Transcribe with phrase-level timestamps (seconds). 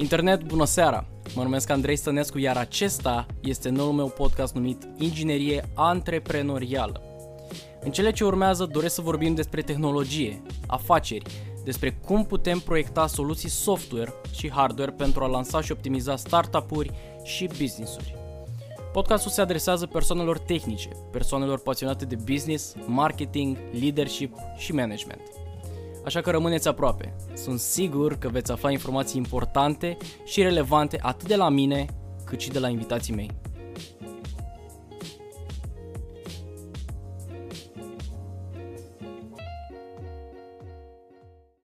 [0.00, 1.06] Internet, bună seara!
[1.34, 7.02] Mă numesc Andrei Stănescu, iar acesta este noul meu podcast numit Inginerie Antreprenorială.
[7.80, 11.24] În cele ce urmează doresc să vorbim despre tehnologie, afaceri,
[11.64, 16.90] despre cum putem proiecta soluții software și hardware pentru a lansa și optimiza startup-uri
[17.24, 18.14] și business-uri.
[18.92, 25.37] Podcastul se adresează persoanelor tehnice, persoanelor pasionate de business, marketing, leadership și management.
[26.08, 27.14] Așa că rămâneți aproape.
[27.34, 31.86] Sunt sigur că veți afla informații importante și relevante atât de la mine
[32.24, 33.30] cât și de la invitații mei.